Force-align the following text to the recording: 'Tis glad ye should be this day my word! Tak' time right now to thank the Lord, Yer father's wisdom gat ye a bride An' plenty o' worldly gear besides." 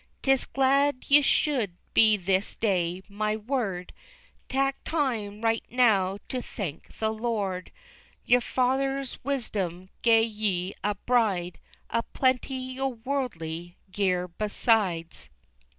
'Tis 0.23 0.47
glad 0.47 1.03
ye 1.09 1.21
should 1.21 1.73
be 1.93 2.17
this 2.17 2.55
day 2.55 3.03
my 3.07 3.35
word! 3.35 3.93
Tak' 4.49 4.83
time 4.83 5.41
right 5.41 5.63
now 5.69 6.17
to 6.27 6.41
thank 6.41 6.97
the 6.97 7.11
Lord, 7.13 7.71
Yer 8.25 8.41
father's 8.41 9.23
wisdom 9.23 9.91
gat 10.01 10.25
ye 10.25 10.73
a 10.83 10.95
bride 10.95 11.59
An' 11.91 12.01
plenty 12.13 12.79
o' 12.79 12.87
worldly 12.87 13.77
gear 13.91 14.27
besides." 14.27 15.29